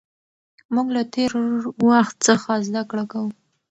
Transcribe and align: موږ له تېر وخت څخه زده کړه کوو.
موږ 0.73 0.87
له 0.95 1.03
تېر 1.15 1.31
وخت 1.89 2.15
څخه 2.27 2.51
زده 2.67 2.81
کړه 2.89 3.03
کوو. 3.11 3.29